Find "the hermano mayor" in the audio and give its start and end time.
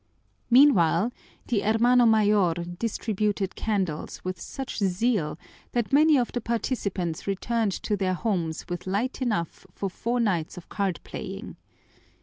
1.45-2.55